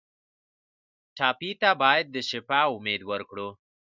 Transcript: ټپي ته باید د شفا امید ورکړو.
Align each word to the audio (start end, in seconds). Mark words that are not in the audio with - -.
ټپي 1.17 1.51
ته 1.61 1.69
باید 1.81 2.05
د 2.11 2.17
شفا 2.29 2.61
امید 2.75 3.01
ورکړو. 3.11 3.49